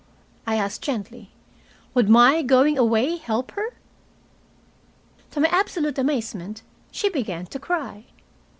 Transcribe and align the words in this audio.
I 0.47 0.55
asked 0.55 0.81
gently. 0.81 1.29
"Would 1.93 2.09
my 2.09 2.41
going 2.41 2.75
away 2.75 3.17
help 3.17 3.51
her?" 3.51 3.75
To 5.29 5.39
my 5.39 5.47
absolute 5.49 5.99
amazement 5.99 6.63
she 6.89 7.07
began 7.07 7.45
to 7.45 7.59
cry. 7.59 8.05